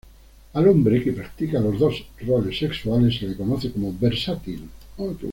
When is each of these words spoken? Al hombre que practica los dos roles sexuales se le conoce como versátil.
Al 0.53 0.67
hombre 0.67 1.03
que 1.03 1.13
practica 1.13 1.59
los 1.59 1.77
dos 1.77 2.03
roles 2.25 2.57
sexuales 2.57 3.19
se 3.19 3.27
le 3.27 3.35
conoce 3.35 3.69
como 3.71 3.93
versátil. 3.95 4.61